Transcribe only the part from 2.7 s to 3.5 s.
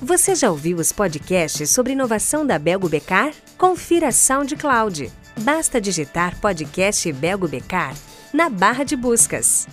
Becar?